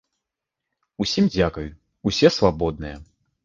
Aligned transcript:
Усім 1.05 1.29
дзякуй, 1.37 1.69
усе 2.13 2.35
свабодныя. 2.41 2.95